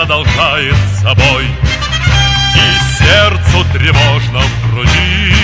[0.00, 5.34] продолжает собой И сердцу тревожно в груди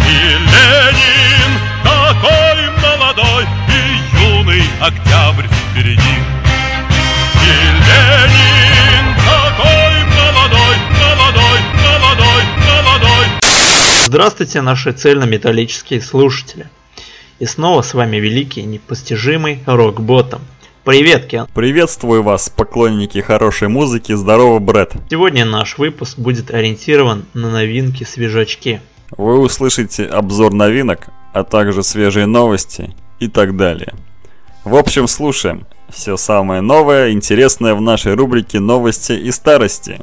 [0.00, 0.16] И
[0.50, 1.52] Ленин
[1.84, 6.16] такой молодой И юный октябрь впереди
[7.42, 7.52] И
[7.86, 13.26] Ленин такой молодой, молодой, молодой, молодой
[14.06, 16.66] Здравствуйте, наши цельнометаллические слушатели.
[17.40, 20.40] И снова с вами великий непостижимый рок-ботом.
[20.86, 21.48] Привет, Кен.
[21.52, 24.12] Приветствую вас, поклонники хорошей музыки.
[24.12, 24.92] Здорово, Брэд.
[25.10, 28.80] Сегодня наш выпуск будет ориентирован на новинки свежачки.
[29.18, 33.94] Вы услышите обзор новинок, а также свежие новости и так далее.
[34.62, 35.66] В общем, слушаем.
[35.88, 39.98] Все самое новое, интересное в нашей рубрике «Новости и старости».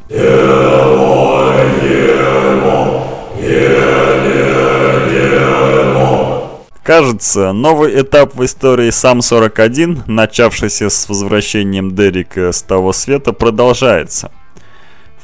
[6.83, 14.31] Кажется, новый этап в истории САМ-41, начавшийся с возвращением Дерека с того света, продолжается.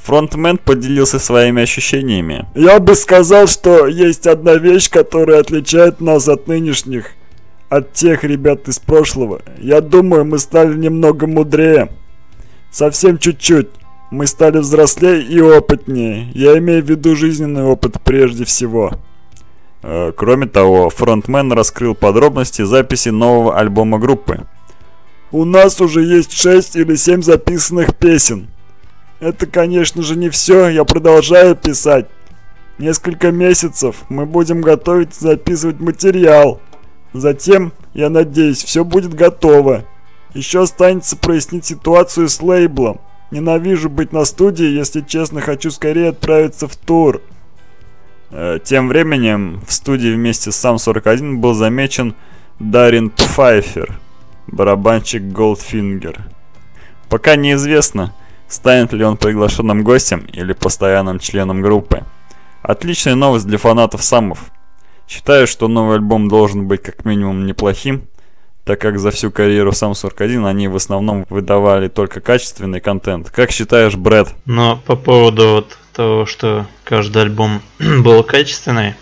[0.03, 2.47] Фронтмен поделился своими ощущениями.
[2.55, 7.11] Я бы сказал, что есть одна вещь, которая отличает нас от нынешних,
[7.67, 9.41] от тех ребят из прошлого.
[9.57, 11.89] Я думаю, мы стали немного мудрее.
[12.71, 13.67] Совсем чуть-чуть.
[14.11, 16.31] Мы стали взрослее и опытнее.
[16.33, 18.93] Я имею в виду жизненный опыт прежде всего.
[19.81, 24.45] Э, Кроме того, фронтмен раскрыл подробности записи нового альбома группы.
[25.31, 28.47] У нас уже есть 6 или 7 записанных песен.
[29.19, 32.07] Это, конечно же, не все, я продолжаю писать.
[32.77, 36.61] Несколько месяцев мы будем готовить и записывать материал.
[37.13, 39.83] Затем, я надеюсь, все будет готово.
[40.33, 43.01] Еще останется прояснить ситуацию с лейблом.
[43.31, 47.21] Ненавижу быть на студии, если честно, хочу скорее отправиться в тур.
[48.31, 52.15] Э, Тем временем в студии вместе с САМ-41 был замечен
[52.59, 53.99] Дарин Пфайфер,
[54.47, 56.19] барабанщик Goldfinger.
[57.09, 58.13] Пока неизвестно,
[58.47, 62.03] станет ли он приглашенным гостем или постоянным членом группы.
[62.61, 64.51] Отличная новость для фанатов Самов.
[65.07, 68.03] Считаю, что новый альбом должен быть как минимум неплохим,
[68.63, 73.31] так как за всю карьеру Сам-41 они в основном выдавали только качественный контент.
[73.31, 74.29] Как считаешь, Брэд?
[74.45, 78.95] Но по поводу вот того, что каждый альбом был качественный,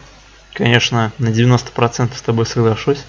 [0.54, 3.04] конечно, на 90% с тобой соглашусь.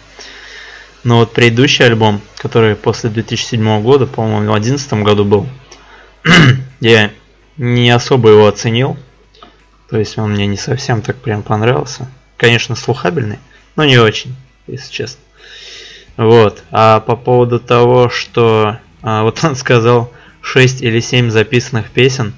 [1.05, 5.49] Но вот предыдущий альбом, который после 2007 года, по-моему, в 2011 году был,
[6.81, 7.13] я
[7.57, 8.99] не особо его оценил.
[9.89, 12.11] То есть он мне не совсем так прям понравился.
[12.37, 13.39] Конечно, слухабельный,
[13.75, 15.23] но не очень, если честно.
[16.19, 16.63] Вот.
[16.71, 20.13] А по поводу того, что а, вот он сказал
[20.43, 22.35] 6 или 7 записанных песен.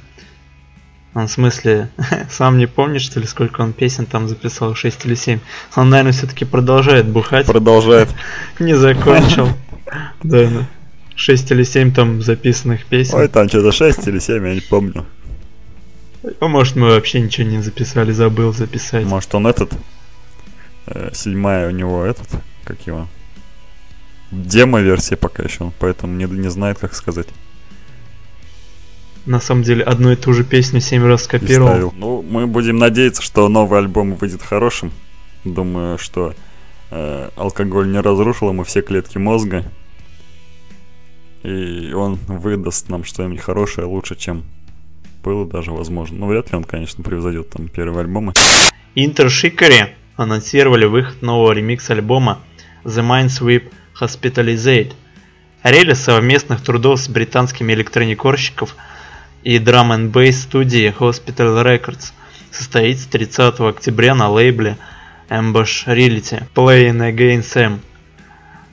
[1.15, 1.91] Он в смысле,
[2.31, 5.41] сам не помнит, что ли, сколько он песен там записал, 6 или 7.
[5.76, 7.47] Он, наверное, все-таки продолжает бухать.
[7.47, 8.09] Продолжает.
[8.60, 9.48] Не закончил.
[10.22, 10.69] Да, да.
[11.16, 13.19] 6 или 7 там записанных песен.
[13.19, 15.04] Ой, там что-то 6 или 7, я не помню.
[16.38, 19.04] А может мы вообще ничего не записали, забыл записать.
[19.04, 19.72] Может он этот?
[20.91, 22.28] э, седьмая у него этот,
[22.65, 23.09] как его?
[24.31, 27.27] Демо-версия пока еще, поэтому не, не знает, как сказать.
[29.26, 31.92] На самом деле одну и ту же песню 7 раз скопировал.
[31.97, 34.92] Ну, мы будем надеяться, что новый альбом выйдет хорошим.
[35.44, 36.34] Думаю, что
[36.91, 39.64] э, алкоголь не разрушил ему все клетки мозга.
[41.42, 44.44] И он выдаст нам что-нибудь хорошее, лучше, чем
[45.22, 46.19] было даже возможно.
[46.19, 48.32] Ну, вряд ли он, конечно, превзойдет там первые альбомы.
[48.94, 52.41] Интер Шикари анонсировали выход нового ремикс-альбома
[52.84, 53.70] The Minesweep
[54.00, 54.92] Hospitalizate.
[55.62, 58.75] Релиз совместных трудов с британскими электроникорщиков
[59.42, 62.12] и драм н бейс студии Hospital Records
[62.50, 64.76] состоится 30 октября на лейбле
[65.28, 67.78] Ambush Reality Playing Again Sam.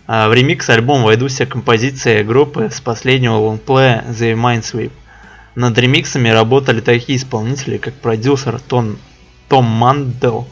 [0.07, 4.91] А В ремикс альбом войдут все композиции группы с последнего лонгплея The Minesweep.
[5.55, 8.97] Над ремиксами работали такие исполнители, как продюсер Том,
[9.49, 10.47] Том Мандел,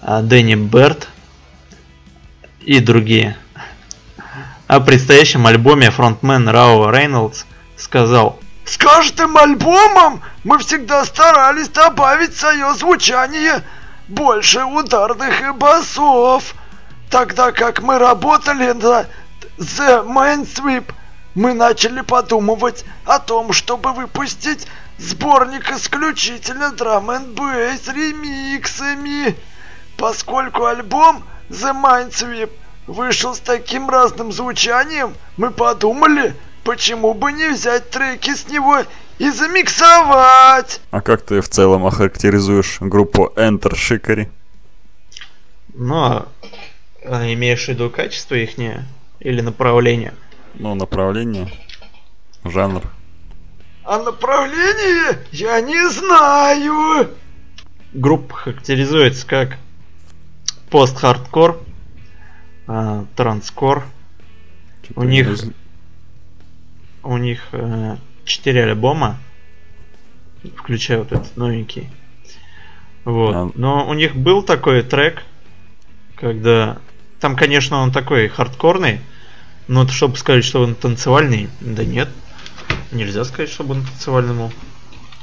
[0.00, 1.08] а, Дэнни Берт
[2.60, 3.36] и другие.
[4.66, 7.46] О предстоящем альбоме фронтмен Рау Рейнольдс
[7.76, 8.38] сказал
[8.68, 13.62] С каждым альбомом мы всегда старались добавить в свое звучание
[14.08, 16.54] больше ударных и басов.
[17.10, 19.08] Тогда как мы работали над
[19.56, 20.84] The Minesweep,
[21.34, 24.66] мы начали подумывать о том, чтобы выпустить
[24.98, 29.34] сборник исключительно драм бейс ремиксами.
[29.96, 32.50] Поскольку альбом The Minesweep
[32.86, 36.36] вышел с таким разным звучанием, мы подумали,
[36.68, 38.84] почему бы не взять треки с него
[39.18, 40.82] и замиксовать.
[40.90, 44.28] А как ты в целом охарактеризуешь группу Enter Shikari?
[45.72, 46.28] Ну, а,
[47.06, 50.12] а имеешь в виду качество их или направление?
[50.56, 51.50] Ну, направление,
[52.44, 52.82] жанр.
[53.84, 57.08] а направление я не знаю.
[57.94, 59.56] Группа характеризуется как
[60.68, 61.62] пост-хардкор,
[62.66, 63.86] э, транскор.
[64.82, 65.28] Чё-то У них-
[67.02, 69.18] У них э, 4 альбома,
[70.56, 71.88] включая вот этот новенький.
[73.04, 73.34] Вот.
[73.34, 73.50] А.
[73.54, 75.22] Но у них был такой трек,
[76.16, 76.78] когда...
[77.20, 79.00] Там, конечно, он такой хардкорный,
[79.66, 82.08] но чтобы сказать, что он танцевальный, да нет.
[82.92, 84.52] Нельзя сказать, чтобы он танцевальный был.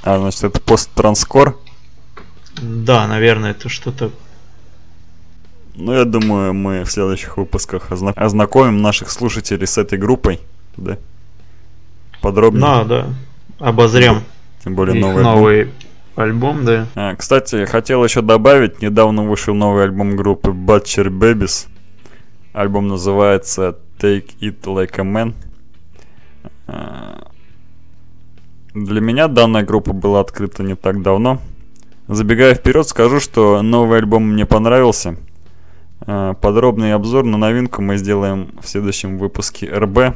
[0.04, 1.58] А, значит, это пост-транскор.
[2.62, 4.12] Да, наверное, это что-то...
[5.76, 10.40] Ну, я думаю, мы в следующих выпусках озна- ознакомим наших слушателей с этой группой,
[10.78, 10.98] да?
[12.22, 12.62] Подробнее.
[12.62, 13.06] Да, да.
[13.60, 14.24] Обозрем
[14.64, 15.34] Тем более их новый альбом.
[15.36, 15.72] новый
[16.16, 16.88] альбом, да.
[16.96, 21.68] А, кстати, хотел еще добавить, недавно вышел новый альбом группы Butcher Babies.
[22.54, 25.34] Альбом называется Take It Like a Man.
[26.68, 27.28] А,
[28.74, 31.40] Для меня данная группа была открыта не так давно.
[32.08, 35.16] Забегая вперед, скажу, что новый альбом мне понравился.
[36.02, 40.16] А, Подробный обзор на новинку мы сделаем в следующем выпуске РБ.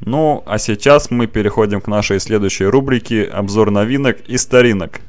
[0.00, 5.00] Ну, а сейчас мы переходим к нашей следующей рубрике «Обзор новинок и старинок».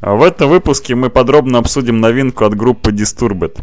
[0.00, 3.62] В этом выпуске мы подробно обсудим новинку от группы Disturbed.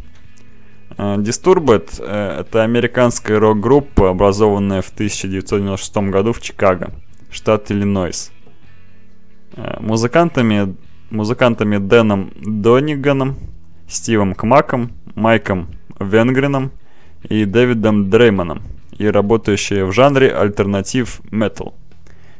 [0.97, 6.91] Э, Disturbed э, это американская рок-группа, образованная в 1996 году в Чикаго,
[7.31, 8.31] штат Иллинойс.
[9.55, 10.75] Э, Музыкантами,
[11.09, 13.37] музыкантами Дэном Дониганом,
[13.91, 15.67] Стивом Кмаком, Майком
[15.99, 16.71] Венгреном
[17.27, 18.63] и Дэвидом Дрейманом,
[18.97, 21.75] и работающие в жанре альтернатив метал.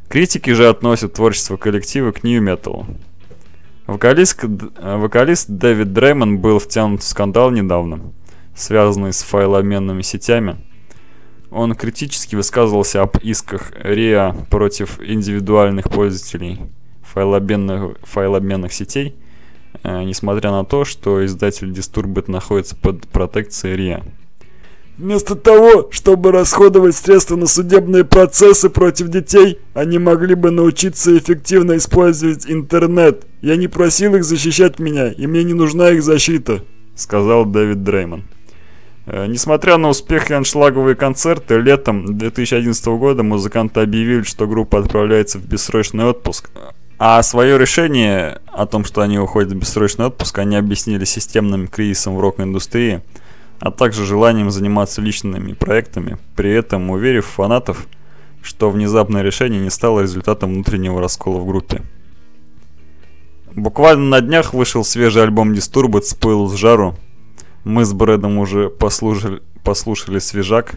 [0.08, 2.86] Критики же относят творчество коллектива к нью-металу.
[3.86, 8.00] Вокалист, э, вокалист Дэвид Дреймон был втянут в скандал недавно,
[8.56, 10.56] связанный с файлообменными сетями.
[11.50, 16.62] Он критически высказывался об исках РИА против индивидуальных пользователей
[17.02, 19.16] файлообменных, файлообменных сетей,
[19.84, 24.04] несмотря на то, что издатель Disturbed находится под протекцией РИА.
[24.98, 31.78] Вместо того, чтобы расходовать средства на судебные процессы против детей, они могли бы научиться эффективно
[31.78, 33.26] использовать интернет.
[33.42, 36.64] Я не просил их защищать меня, и мне не нужна их защита.
[36.96, 38.26] сказал Дэвид Дреймон.
[39.08, 45.40] Э, Несмотря на успех и аншлаговые концерты, летом 2011 года музыканты объявили, что группа отправляется
[45.40, 46.52] в бессрочный отпуск.
[47.04, 52.16] А свое решение о том, что они уходят в бессрочный отпуск, они объяснили системным кризисом
[52.16, 53.02] в рок-индустрии,
[53.60, 57.88] а также желанием заниматься личными проектами, при этом уверив фанатов,
[58.44, 61.82] что внезапное решение не стало результатом внутреннего раскола в группе.
[63.56, 66.96] Буквально на днях вышел свежий альбом Disturbed с пылу с жару.
[67.64, 70.76] Мы с Брэдом уже послушали, послушали свежак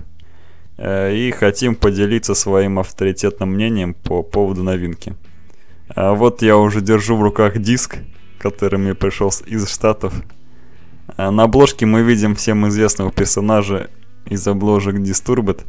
[0.79, 5.15] э, и хотим поделиться своим авторитетным мнением по поводу новинки.
[5.89, 7.99] А вот я уже держу в руках диск,
[8.39, 10.15] который мне пришел из Штатов.
[11.17, 13.91] А на обложке мы видим всем известного персонажа
[14.27, 15.65] из обложек Disturbed,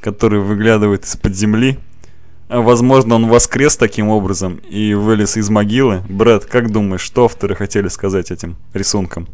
[0.00, 1.78] который выглядывает из-под земли.
[2.48, 6.02] А, Возможно, он воскрес таким образом и вылез из могилы.
[6.08, 9.26] Брэд, как думаешь, что авторы хотели сказать этим рисунком?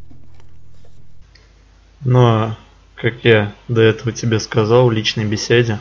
[2.00, 2.56] Но,
[2.96, 5.78] как я до этого тебе сказал в личной беседе,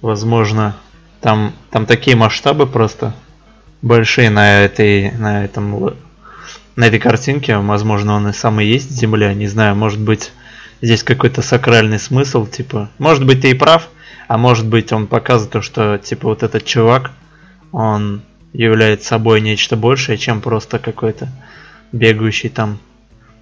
[0.00, 0.76] возможно,
[1.20, 3.14] там, там такие масштабы просто
[3.82, 5.96] большие на этой, на этом,
[6.76, 7.58] на этой картинке.
[7.58, 10.32] Возможно, он и сам и есть Земля, не знаю, может быть,
[10.80, 13.88] здесь какой-то сакральный смысл, типа, может быть, ты и прав,
[14.28, 17.10] а может быть, он показывает то, что, типа, вот этот чувак,
[17.72, 18.22] он
[18.52, 21.28] является собой нечто большее, чем просто какой-то
[21.92, 22.78] бегающий там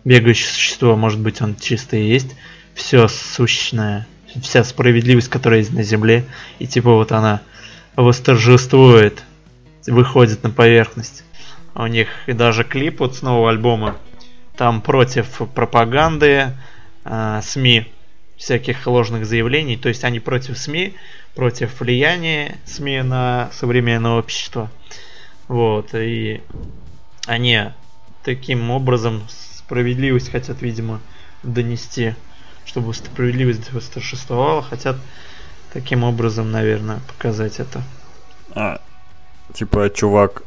[0.04, 2.34] бегающее существо, может быть, он чисто и есть
[2.74, 4.06] все сущное,
[4.42, 6.24] вся справедливость, которая есть на земле,
[6.58, 7.42] и типа вот она
[7.96, 9.22] восторжествует,
[9.86, 11.24] выходит на поверхность.
[11.74, 13.96] У них и даже клип вот с нового альбома,
[14.56, 16.52] там против пропаганды,
[17.04, 17.86] э, СМИ,
[18.36, 20.94] всяких ложных заявлений, то есть они против СМИ,
[21.34, 24.70] против влияния СМИ на современное общество.
[25.46, 26.42] Вот, и
[27.26, 27.70] они
[28.24, 31.00] таким образом справедливость хотят, видимо,
[31.42, 32.14] донести,
[32.64, 34.96] чтобы справедливость восторжествовала, хотят
[35.72, 37.82] таким образом, наверное, показать это.
[38.54, 38.80] А,
[39.54, 40.42] типа, чувак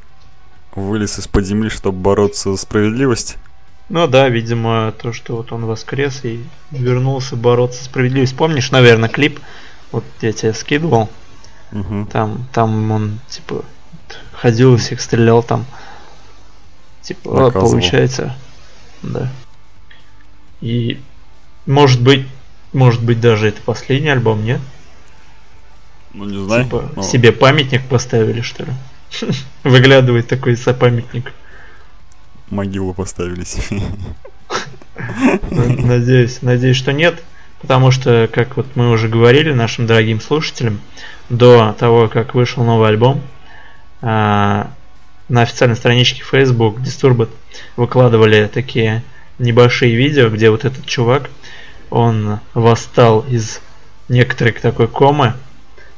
[0.76, 3.38] вылез из-под земли, чтобы бороться за справедливость?
[3.90, 8.36] Ну да, видимо, то, что вот он воскрес и вернулся бороться за справедливость.
[8.36, 9.40] Помнишь, наверное, клип?
[9.92, 11.10] Вот я тебе скидывал.
[11.72, 12.08] Угу.
[12.12, 13.64] Там, там он, типа,
[14.32, 15.66] ходил и всех стрелял там.
[17.02, 17.72] Типа, а, Наказывал.
[17.72, 18.36] получается,
[19.02, 19.32] да.
[20.62, 21.00] И
[21.66, 22.26] Может быть,
[22.72, 24.62] может быть даже это последний альбом, нет?
[26.14, 26.66] Ну, не знаю.
[26.66, 28.74] Типа, ну, себе памятник поставили, что ли?
[29.64, 31.34] Выглядывает такой за памятник.
[32.50, 33.82] Могилу поставили себе.
[35.50, 37.24] Надеюсь, надеюсь, что нет.
[37.62, 40.82] Потому что, как вот мы уже говорили нашим дорогим слушателям,
[41.30, 43.22] до того, как вышел новый альбом,
[44.02, 44.70] а,
[45.30, 47.30] на официальной страничке Facebook Disturbed
[47.78, 49.02] выкладывали такие
[49.40, 51.30] небольшие видео, где вот этот чувак,
[51.90, 53.62] он восстал из
[54.10, 55.34] некоторой такой комы.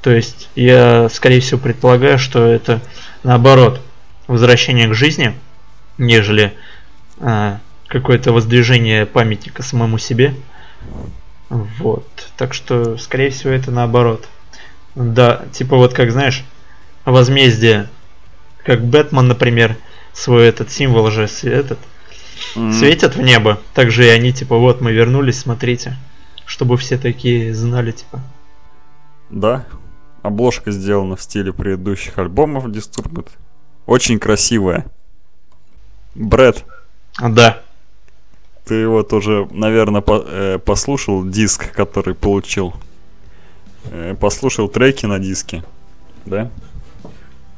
[0.01, 2.79] То есть я, скорее всего, предполагаю, что это
[3.25, 3.81] наоборот
[4.27, 5.35] возвращение к жизни,
[5.97, 6.53] нежели
[7.19, 10.35] а, какое-то воздвижение памятника самому себе.
[11.49, 12.07] Вот.
[12.37, 14.27] Так что, скорее всего, это наоборот.
[14.95, 16.43] Да, типа вот как, знаешь,
[17.03, 17.89] возмездие.
[18.63, 19.75] Как Бэтмен, например,
[20.13, 21.79] свой этот символ же этот
[22.55, 23.59] м, светят в небо.
[23.73, 25.97] Также и они, типа, вот мы вернулись, смотрите.
[26.45, 28.21] Чтобы все такие знали, типа.
[29.29, 29.65] Да.
[30.25, 33.27] Обложка сделана в стиле предыдущих альбомов Disturbed.
[33.85, 34.87] Очень красивая.
[36.15, 36.65] Брэд,
[37.21, 37.61] Да.
[38.65, 40.01] ты его тоже, наверное,
[40.57, 42.73] послушал диск, который получил.
[43.91, 45.63] Э, послушал треки на диске.
[46.25, 46.49] Да?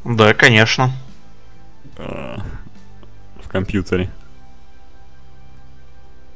[0.03, 0.91] Да, конечно.
[1.95, 2.35] Э,
[3.41, 4.11] в компьютере.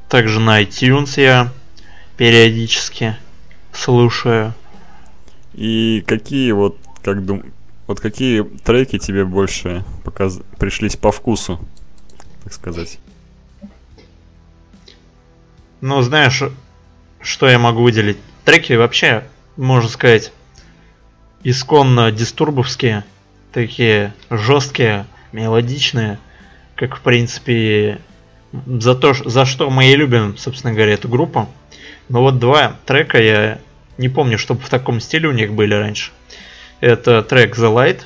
[0.08, 1.50] Также на iTunes я
[2.16, 3.16] периодически
[3.74, 4.54] слушаю.
[5.54, 7.44] И какие вот, как дум...
[7.86, 10.40] Вот какие треки тебе больше показ...
[10.58, 11.58] пришлись по вкусу,
[12.44, 12.98] так сказать?
[15.80, 16.42] Ну, знаешь,
[17.20, 18.18] что я могу выделить?
[18.44, 19.24] Треки вообще,
[19.56, 20.32] можно сказать,
[21.44, 23.04] исконно дистурбовские,
[23.52, 26.18] такие жесткие, мелодичные,
[26.76, 28.00] как в принципе
[28.66, 31.48] за то, за что мы и любим, собственно говоря, эту группу.
[32.08, 33.58] Но вот два трека я
[33.98, 36.10] не помню, чтобы в таком стиле у них были раньше.
[36.80, 38.00] Это трек The Light.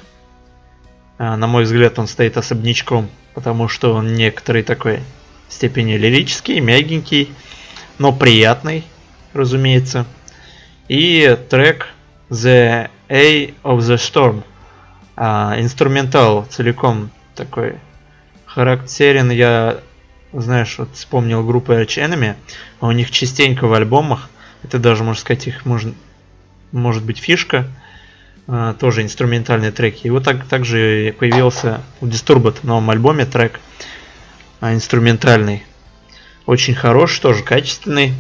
[1.19, 5.01] А, На мой взгляд, он стоит особнячком, потому что он некоторой такой
[5.49, 7.33] степени лирический, мягенький,
[7.99, 8.85] но приятный,
[9.33, 10.07] разумеется.
[10.89, 11.89] И трек
[12.31, 14.43] The A of the Storm.
[15.17, 17.77] А, инструментал целиком такой
[18.45, 19.31] характерен.
[19.31, 19.79] Я,
[20.33, 22.35] знаешь, вот вспомнил группу Arch Enemy.
[22.81, 24.29] а У них частенько в альбомах,
[24.63, 25.95] это даже, можно сказать, их может,
[26.73, 27.67] может быть фишка,
[28.49, 30.07] а, тоже инструментальные треки.
[30.07, 33.61] И вот так, также появился у Disturbed в новом альбоме трек
[34.61, 35.65] а, инструментальный.
[36.47, 38.13] Очень хороший, тоже качественный.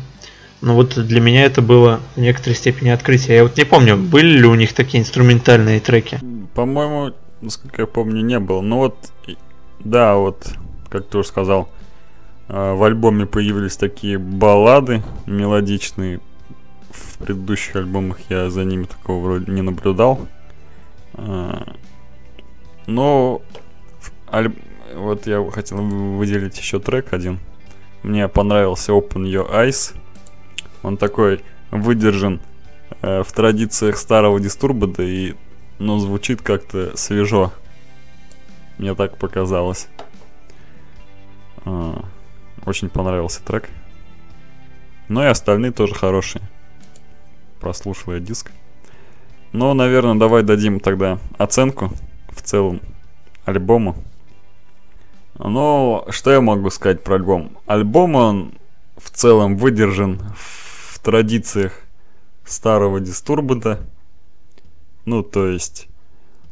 [0.62, 3.36] Но вот для меня это было в некоторой степени открытие.
[3.36, 6.18] Я вот не помню, были ли у них такие инструментальные треки.
[6.54, 8.62] По-моему, насколько я помню, не было.
[8.62, 8.96] Ну вот,
[9.80, 10.48] да, вот,
[10.88, 11.75] как ты уже сказал, э,
[12.48, 16.20] в альбоме появились такие баллады мелодичные.
[16.90, 20.26] В предыдущих альбомах я за ними такого вроде не наблюдал.
[21.14, 21.62] Э,
[22.86, 23.42] Но
[24.32, 24.52] аль-
[24.94, 27.40] вот я хотел выделить еще трек один.
[28.02, 29.94] Мне понравился Open Your Eyes.
[30.82, 32.40] Он такой выдержан
[33.02, 35.34] э, в традициях старого дистурбада и
[35.78, 37.52] но звучит как-то свежо.
[38.78, 39.88] Мне так показалось.
[41.64, 42.04] А,
[42.66, 43.70] Очень понравился трек.
[45.08, 46.42] Ну и остальные тоже хорошие.
[47.60, 48.50] Прослушал я диск.
[49.52, 51.92] Ну, наверное, давай дадим тогда оценку
[52.28, 52.80] в целом
[53.44, 53.94] альбому.
[55.38, 57.56] Ну, что я могу сказать про альбом?
[57.66, 58.54] Альбом, он
[58.96, 61.80] в целом выдержан в традициях
[62.44, 63.80] старого дистурбата.
[65.04, 65.86] Ну, то есть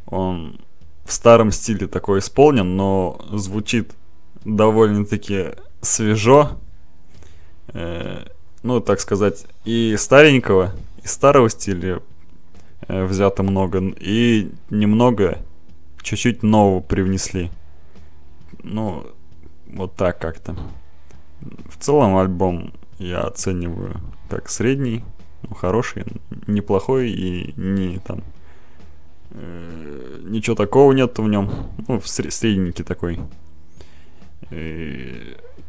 [0.06, 0.60] он
[1.04, 3.92] в старом стиле такой исполнен, но звучит
[4.44, 5.54] довольно-таки
[5.84, 6.58] свежо.
[7.68, 8.24] Э,
[8.62, 12.00] ну, так сказать, и старенького, и старого стиля
[12.88, 15.38] э, взято много, и немного,
[16.02, 17.50] чуть-чуть нового привнесли.
[18.62, 19.06] Ну,
[19.66, 20.56] вот так как-то.
[21.68, 24.00] В целом альбом я оцениваю
[24.30, 25.04] как средний,
[25.42, 26.04] ну, хороший,
[26.46, 28.22] неплохой и не там
[29.30, 31.50] э, ничего такого нет в нем.
[31.86, 33.20] Ну, в сре- средненький такой.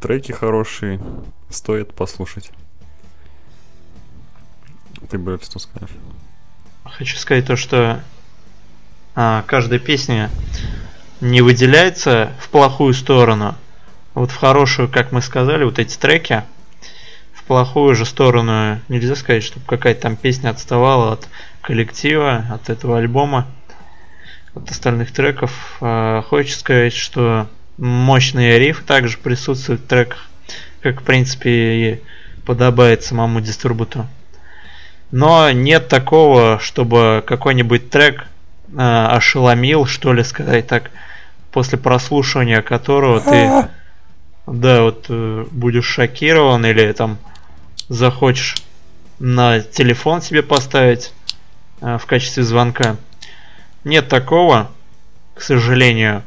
[0.00, 1.00] Треки хорошие,
[1.50, 2.50] стоит послушать.
[5.10, 5.96] Ты бы что скажешь?
[6.84, 8.00] Хочу сказать то, что
[9.14, 10.30] а, каждая песня
[11.20, 13.54] не выделяется в плохую сторону.
[14.14, 16.42] Вот в хорошую, как мы сказали, вот эти треки,
[17.32, 21.28] в плохую же сторону нельзя сказать, чтобы какая-то там песня отставала от
[21.60, 23.46] коллектива, от этого альбома,
[24.54, 25.76] от остальных треков.
[25.80, 30.26] А, хочется сказать, что мощные рифы также присутствуют в треках,
[30.80, 32.00] как в принципе и
[32.44, 34.06] подобает самому дистрибутору.
[35.10, 38.26] Но нет такого, чтобы какой-нибудь трек
[38.72, 40.90] э, ошеломил, что ли, сказать так,
[41.52, 43.68] после прослушивания которого ты,
[44.46, 47.18] да, вот э, будешь шокирован или там
[47.88, 48.56] захочешь
[49.18, 51.12] на телефон себе поставить
[51.80, 52.96] э, в качестве звонка.
[53.84, 54.70] Нет такого,
[55.34, 56.22] к сожалению.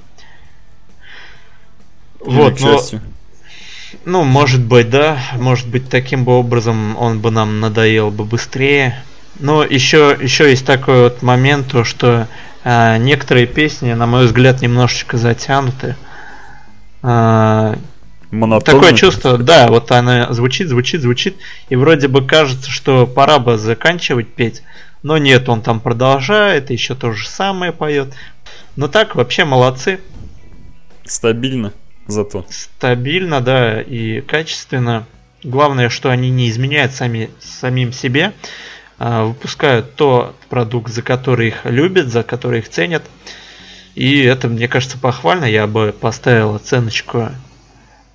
[2.20, 2.82] Вот, но,
[4.06, 9.04] ну, может быть, да, может быть, таким бы образом он бы нам надоел бы быстрее.
[9.40, 12.28] Но еще, еще есть такой вот момент, то, что
[12.64, 15.96] э, некоторые песни, на мой взгляд, немножечко затянуты.
[18.32, 18.62] Монотонно.
[18.62, 21.38] Такое чувство, да, вот она звучит, звучит, звучит,
[21.70, 24.62] и вроде бы кажется, что пора бы заканчивать петь,
[25.02, 28.14] но нет, он там продолжает, еще то же самое поет.
[28.76, 30.00] Но так вообще молодцы,
[31.06, 31.74] Стабильно
[32.12, 32.46] зато.
[32.50, 35.06] стабильно, да, и качественно.
[35.44, 38.34] Главное, что они не изменяют сами, самим себе,
[38.98, 43.04] а выпускают тот продукт, за который их любят, за который их ценят.
[43.96, 45.46] И это, мне кажется, похвально.
[45.46, 47.30] Я бы поставил оценочку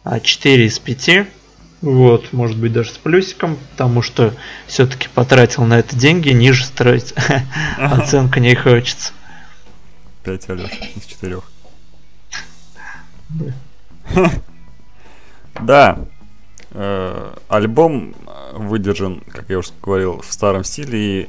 [0.05, 1.27] а, 4 из 5.
[1.81, 4.33] Вот, может быть даже с плюсиком, потому что
[4.67, 7.13] все-таки потратил на это деньги, ниже строить
[7.79, 9.13] оценка не хочется.
[10.25, 11.41] 5 Алёш из 4.
[15.63, 15.99] Да.
[16.73, 18.15] Э, Альбом
[18.53, 20.99] выдержан, как я уже говорил, в старом стиле.
[20.99, 21.29] И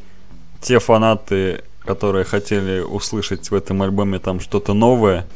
[0.61, 5.27] те фанаты, которые хотели услышать в этом альбоме там что-то новое,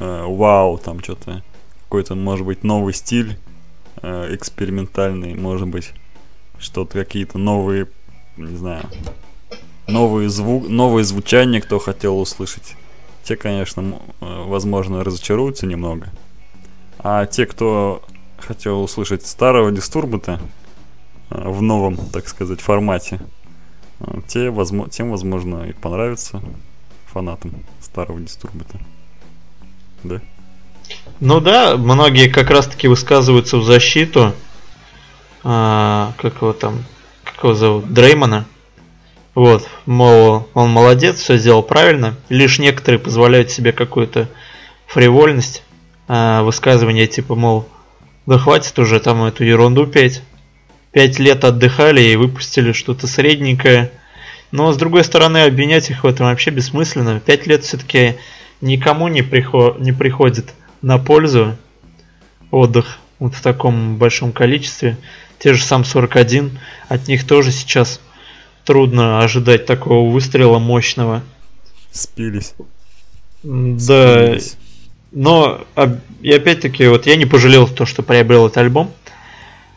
[0.00, 1.42] э, вау, там что-то,
[1.84, 3.38] какой-то, может быть, новый стиль,
[4.02, 5.92] э, экспериментальный, может быть,
[6.58, 7.86] что-то, какие-то новые,
[8.36, 8.82] не знаю,
[9.86, 12.74] новые звук, новые звучания, кто хотел услышать.
[13.22, 16.08] Те, конечно, возможно, разочаруются немного.
[16.98, 18.02] А те, кто
[18.38, 20.40] хотел услышать старого дистурбата
[21.30, 23.20] э, в новом, так сказать, формате,
[24.00, 26.42] э, те, возможно, тем, возможно, и понравится
[27.06, 28.78] фанатам старого дистурбата.
[30.04, 30.20] Да?
[31.20, 34.34] Ну да, многие как раз таки высказываются в защиту.
[35.44, 36.84] а, как его там,
[37.24, 38.46] как его зовут, Дреймона.
[39.34, 42.16] Вот, мол, он молодец, все сделал правильно.
[42.28, 44.28] Лишь некоторые позволяют себе какую-то
[44.86, 45.62] фривольность,
[46.08, 47.68] а, высказывание типа, мол,
[48.26, 50.22] да хватит уже там эту ерунду петь.
[50.90, 53.92] Пять лет отдыхали и выпустили что-то средненькое.
[54.50, 57.20] Но с другой стороны, обвинять их в этом вообще бессмысленно.
[57.20, 58.16] Пять лет все-таки
[58.62, 61.56] никому не, прихо- не приходит на пользу
[62.50, 64.96] отдых вот в таком большом количестве.
[65.38, 68.00] Те же сам 41, от них тоже сейчас
[68.64, 71.22] трудно ожидать такого выстрела мощного.
[71.92, 72.54] Спились.
[73.42, 74.56] Да, спились.
[75.12, 75.66] Но
[76.20, 78.92] и опять-таки вот я не пожалел то, что приобрел этот альбом.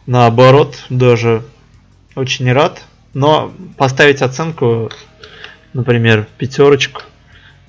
[0.06, 1.44] Наоборот, даже
[2.15, 2.84] очень рад.
[3.13, 4.89] Но поставить оценку,
[5.74, 7.02] например, пятерочку,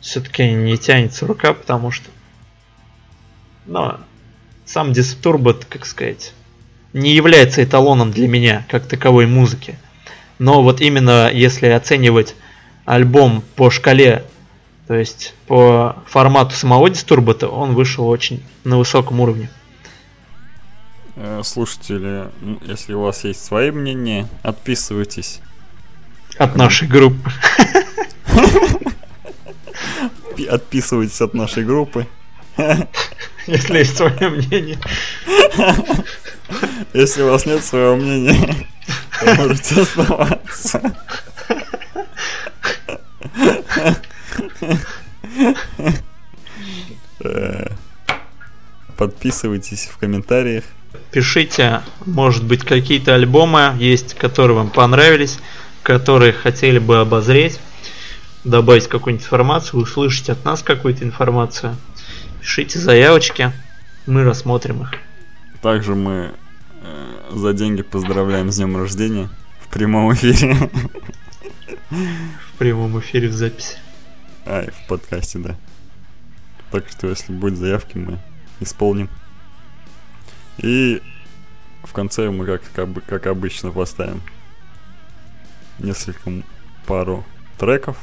[0.01, 2.09] все-таки не тянется рука, потому что
[3.67, 4.01] но
[4.65, 6.33] сам Disturbed, как сказать,
[6.93, 9.79] не является эталоном для меня, как таковой музыки.
[10.39, 12.35] Но вот именно если оценивать
[12.85, 14.25] альбом по шкале,
[14.93, 19.49] то есть по формату самого Disturbed, он вышел очень на высоком уровне.
[21.17, 22.29] Э, Слушатели,
[22.67, 25.41] если у вас есть свои мнения, отписывайтесь.
[26.37, 27.31] От нашей группы.
[30.37, 32.07] Пи- Отписывайтесь от нашей группы.
[33.47, 34.79] Если есть свое мнение.
[36.93, 38.69] Если у вас нет своего мнения,
[39.25, 40.95] то можете оставаться.
[43.75, 43.95] Э,
[48.97, 50.65] Подписывайтесь в комментариях.
[51.11, 55.39] Пишите, может быть, какие-то альбомы есть, которые вам понравились,
[55.83, 57.61] которые хотели бы обозреть,
[58.45, 61.77] добавить какую-нибудь информацию, услышать от нас какую-то информацию.
[62.41, 63.53] Пишите заявочки,
[64.07, 64.91] мы рассмотрим их.
[65.63, 66.33] Также мы
[66.83, 69.29] э, за деньги поздравляем с днем рождения
[69.61, 70.57] в прямом эфире.
[71.91, 73.79] в прямом эфире в записи.
[74.47, 75.57] А, и в подкасте, да.
[76.71, 78.19] Так что, если будет заявки, мы
[78.61, 79.09] исполним.
[80.59, 81.03] И
[81.85, 84.23] в конце мы, как, как, как обычно, поставим
[85.79, 86.31] несколько,
[86.87, 87.25] пару
[87.59, 87.99] треков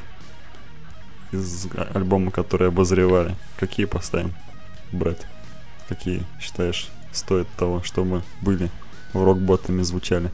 [1.32, 3.36] из а- альбома, который обозревали.
[3.58, 4.34] Какие поставим,
[4.92, 5.26] брат?
[5.88, 8.70] Какие считаешь стоит того, чтобы были
[9.14, 10.30] в рок-ботами звучали?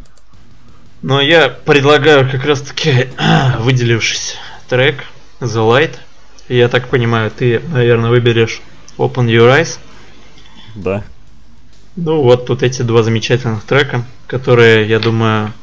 [1.01, 3.09] Но я предлагаю как раз таки
[3.59, 4.35] выделившись
[4.67, 5.05] трек
[5.39, 5.97] The Light.
[6.47, 8.61] Я так понимаю, ты, наверное, выберешь
[8.97, 9.79] Open Your Eyes.
[10.75, 11.03] Да,
[11.95, 14.03] Ну вот тут эти два замечательных трека.
[14.27, 15.53] которые, я думаю,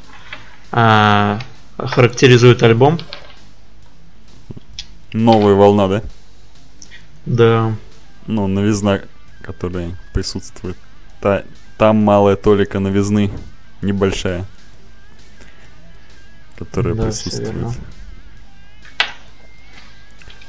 [0.71, 1.41] а,
[1.77, 3.01] характеризуют альбом.
[5.13, 6.03] Новая волна, да?
[7.27, 7.77] Да.
[8.27, 9.01] Ну, новизна,
[9.43, 10.77] которая присутствует.
[11.21, 11.43] Та,
[11.77, 13.31] там малая толика новизны,
[13.83, 14.47] небольшая,
[16.59, 17.77] которая Да, присутствует.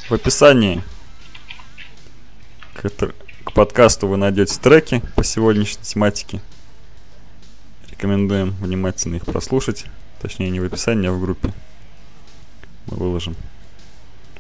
[0.10, 0.84] В описании
[2.74, 6.42] к, к подкасту вы найдете треки по сегодняшней тематике.
[7.90, 9.86] Рекомендуем внимательно их прослушать.
[10.22, 11.54] Точнее, не в описании, а в группе.
[12.88, 13.36] Мы выложим.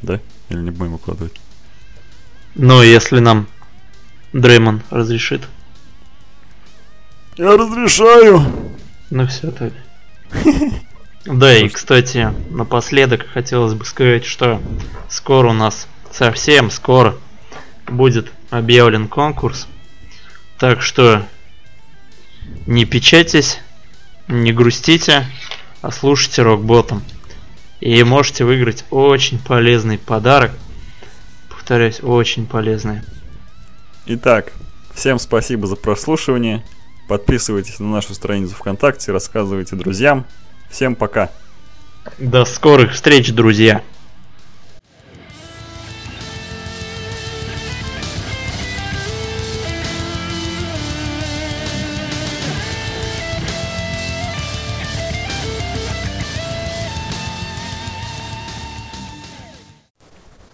[0.01, 0.19] Да?
[0.49, 1.39] Или не будем выкладывать?
[2.55, 3.47] Ну, если нам
[4.33, 5.47] Дреймон разрешит.
[7.37, 8.43] Я разрешаю.
[9.09, 9.73] Ну все так.
[11.25, 14.61] Да, и кстати, напоследок хотелось бы сказать, что
[15.09, 17.15] скоро у нас, совсем скоро,
[17.87, 19.67] будет объявлен конкурс.
[20.59, 21.25] Так что
[22.67, 23.59] не печатесь,
[24.27, 25.25] не грустите,
[25.81, 27.01] а слушайте рок-ботом.
[27.79, 30.51] И можете выиграть очень полезный подарок.
[31.49, 33.01] Повторяюсь, очень полезный.
[34.05, 34.51] Итак,
[34.93, 36.65] всем спасибо за прослушивание.
[37.07, 40.25] Подписывайтесь на нашу страницу ВКонтакте, рассказывайте друзьям.
[40.73, 41.29] Всем пока.
[42.17, 43.83] До скорых встреч, друзья!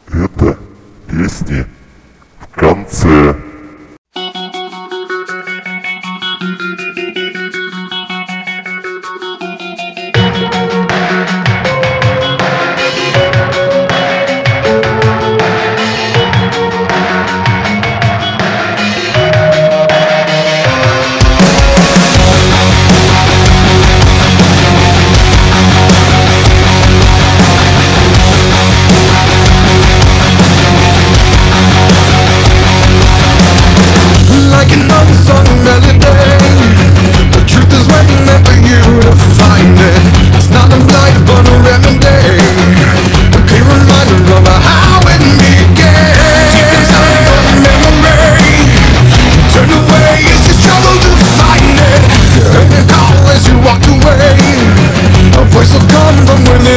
[0.10, 0.58] Это
[1.08, 1.66] песни
[2.42, 3.49] в конце.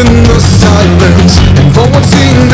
[0.03, 2.52] Within the silence, and for what seemed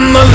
[0.00, 0.27] I'm the